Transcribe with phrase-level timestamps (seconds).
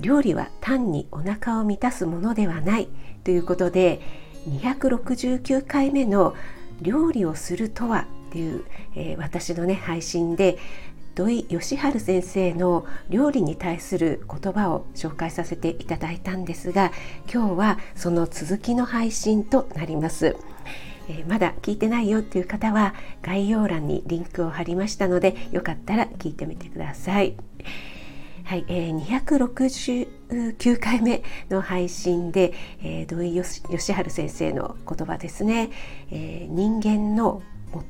[0.00, 2.88] 料理は単にお腹を満たすものではない
[3.24, 4.00] ということで
[4.48, 6.34] 269回目の
[6.80, 8.64] 料理をするとはっていう、
[8.94, 10.58] えー、私のね配信で
[11.14, 16.92] 土井善晴先生の料理に対する言葉を紹介させていただいたんですが
[17.32, 20.36] 今日はその続きの配信となります。
[21.28, 27.36] まだ聞いてないよっていう方は概要欄にリンクを貼りましたのでよかったら聞いてみてください。
[28.46, 35.70] はい、えー、269回目の配信で、えー、土井善晴先生の言葉ですね、
[36.12, 37.42] えー、人間の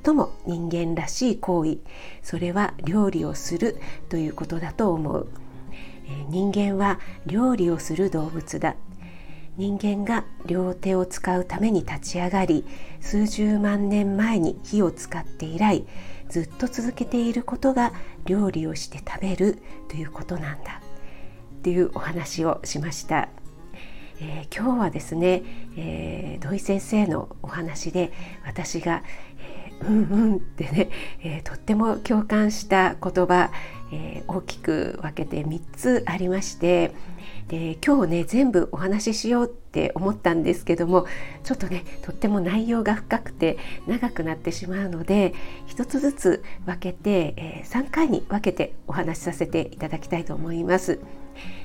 [0.04, 1.76] 最も人間らしい行為。
[2.22, 3.76] それは料理をする
[4.08, 5.28] ということだと思う、
[6.06, 8.76] えー、人間は料理をする動物だ。
[9.58, 12.64] 人間が両手を使うために立ち上がり
[13.00, 15.84] 数十万年前に火を使って以来
[16.28, 17.92] ずっと続けていることが
[18.24, 20.80] 料理をして食べるということなんだ
[21.58, 23.28] っていうお話をしました。
[24.20, 25.42] えー、今日はですね、
[25.77, 28.12] えー、土井先生のお話で
[28.47, 29.02] 私が、
[29.38, 30.91] えー、うんうんってね、
[31.22, 33.50] えー、とっても共感した言葉、
[33.92, 36.92] えー、大きく分けて3つありまして、
[37.48, 41.06] で今日ね全部お話ししようって思ったんですけども
[41.44, 45.32] ちょっとねとっても内容が深くて長くなってしまうので
[45.66, 50.98] 一つずつ分けて、えー、3回に分けてお話しさせていただきたいと思います。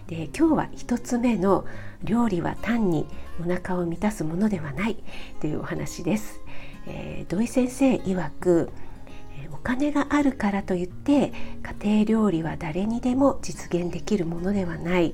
[0.07, 1.65] で今日は1つ目の
[2.03, 3.07] 「料理は単に
[3.39, 4.97] お腹を満たすものではない」
[5.39, 6.41] というお話です。
[6.87, 8.71] えー、土井先生曰く
[9.53, 11.33] お金があるからといって
[11.81, 15.13] 家庭料理は誰にでも実現できるものではない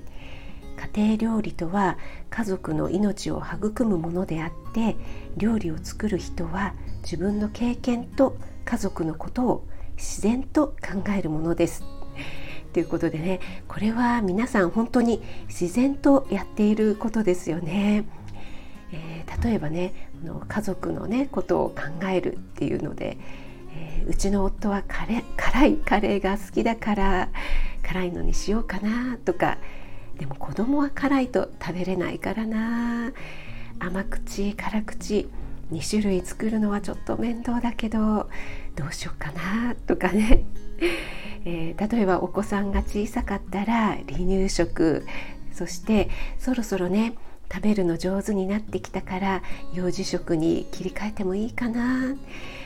[0.93, 1.97] 家庭料理とは
[2.29, 4.95] 家族の命を育むものであって
[5.35, 9.67] 料理を作る人は自分の経験と家族のことを
[9.97, 11.83] 自然と考えるものです。
[12.73, 18.05] ということでねこれは皆さん本当に自然とやっていることですよね。
[19.43, 19.93] 例えばね
[20.47, 23.17] 家族のねことを考えるっていうので、
[23.75, 25.19] えー、うちの夫は辛
[25.65, 27.29] いカレーが好きだから
[27.83, 29.57] 辛いのにしようかなとか
[30.17, 33.11] でも子供は辛いと食べれないからな。
[33.79, 35.29] 甘口辛口
[35.71, 38.29] 2種類作るのはちょっと面倒だけど
[38.75, 40.45] どうしようかなとかね、
[41.45, 45.05] えー、例えばお子さんが小さかったら離乳食
[45.51, 47.15] そしてそろそろね
[47.51, 49.43] 食べるの上手になってきたから
[49.73, 52.15] 幼児食に切り替えてもいいかな。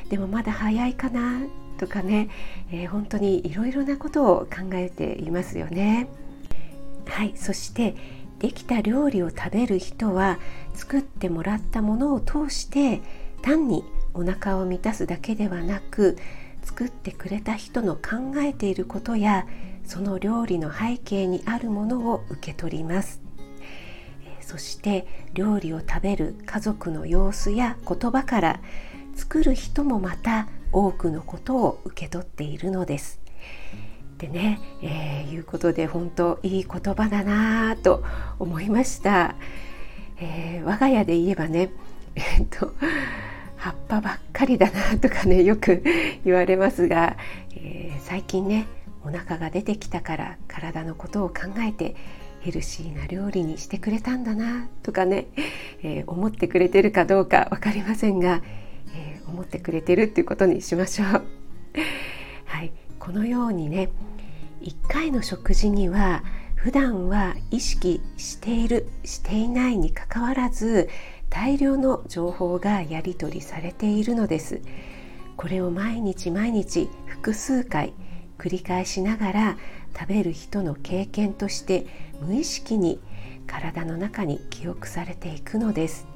[0.10, 1.42] でもまだ早いかな。
[1.78, 2.30] とかね、
[2.72, 6.08] えー、本当にいろいろなことを考えていますよね。
[7.08, 7.34] はい。
[7.36, 7.96] そして
[8.40, 10.40] できた料理を食べる人は
[10.74, 13.02] 作ってもらったものを通して
[13.42, 16.18] 単にお腹を満たすだけではなく
[16.64, 19.48] 作ってくれた人の考えていることや
[19.84, 23.21] その料理の背景にあるものを受け取ります。
[24.52, 28.60] そして料理を食べる家族の様子や言葉から
[29.16, 33.22] 作る人もまた多くのことを受け取っているのです。
[34.16, 38.04] ってね、えー、いうことで本当いい言葉だなと
[38.40, 39.36] 思いました、
[40.18, 41.72] えー、我が家で言えばね
[42.16, 42.74] えっと
[43.56, 45.82] 葉っぱばっかりだなとかねよく
[46.26, 47.16] 言われますが、
[47.56, 48.68] えー、最近ね
[49.06, 51.96] お腹が出てきたから体のことを考えて
[52.42, 55.28] ヘルシーな料理にしてくれたんだなとかね、
[55.84, 58.42] えー、思ってくれてるかどうか分かりませんが、
[58.96, 61.08] えー、思ってくれてるっていうことにしましょう。
[62.46, 63.90] はい、このようにね
[64.62, 66.24] 1回の食事には
[66.56, 70.90] 普段は意識しているしていないにかかわらず
[71.30, 74.62] 大量の情報がやり取りされているのです
[75.38, 77.94] これを毎日毎日複数回
[78.38, 79.58] 繰り返しながら
[79.98, 81.86] 食べる人の経験として
[82.22, 83.00] 無意識に
[83.48, 86.08] 体の中に記憶されていくのです。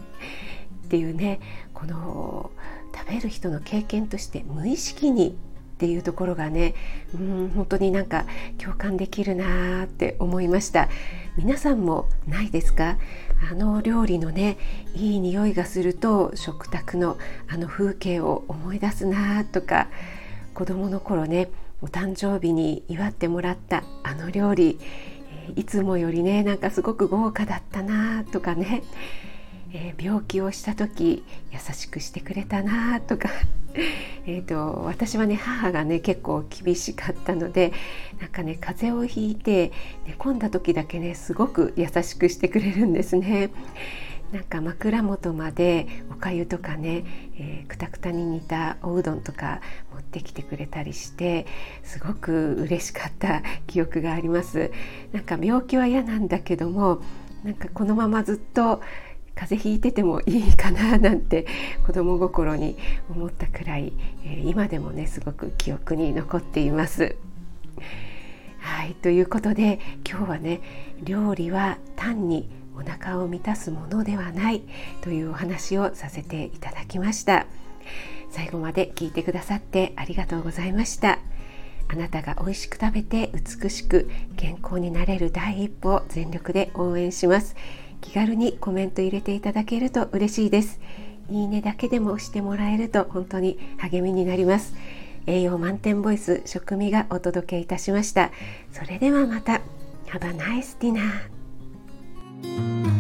[0.86, 1.40] っていうね
[1.74, 2.52] この
[2.96, 6.74] 食べる人の経験として無意識にっていうところがね
[7.14, 8.26] うん本当になんか
[8.58, 10.88] 共感できるなって思いました。
[11.38, 12.98] 皆さんもないですか？
[13.52, 14.58] あの料理のね
[14.94, 17.18] いい匂いがすると食卓の
[17.50, 19.90] あの風景を思い出すなとか
[20.54, 21.50] 子供の頃ね
[21.82, 24.80] お誕生日に祝ってもらったあの料理、
[25.56, 28.84] いつもよりねなんかすごく豪華だったなとかね、
[29.74, 33.30] えー、病気をした時優しくしてくれたなとか
[34.28, 37.72] えと私はね母がね結構厳しかったので
[38.20, 39.72] なんかね風邪をひいて
[40.06, 43.50] 寝込んだ時だけねすごく優しくしてくれるんですね。
[44.32, 49.62] なんか枕元までおかゆとかね、くたくたに煮たおうどんとか
[49.94, 51.46] 持ってきてくれたりして
[51.84, 54.72] すごく嬉しかった記憶があります
[55.14, 57.02] なんか病気は嫌なんだけども
[57.44, 58.82] なんかこのままずっと
[59.36, 61.46] 風邪ひいててもいいかななんて
[61.86, 62.78] 子供心に
[63.10, 63.92] 思ったくらい、
[64.46, 67.18] 今でもねすごく記憶に残っています。
[68.60, 69.80] はいということで
[70.10, 70.62] 今日はね
[71.04, 74.64] 料理は単にお腹を満たすものではない
[75.02, 77.46] というお話をさせていただきました。
[78.30, 81.20] 最後まで聞いてくださってありがとうございました。
[81.88, 87.56] あなたが美味しく食べて美しく健康になれる第一歩を全力で応援します。
[88.02, 90.80] 気軽にコメント入れていただけると嬉しいです。
[91.30, 94.76] いいねだけでも押してもらえると本当に励みになります。
[95.28, 98.32] 栄養満点ボイス食味がお届けいたしました。
[98.72, 99.62] それではまた。
[100.08, 101.35] Have a nice dinner.
[102.44, 102.95] Thank you.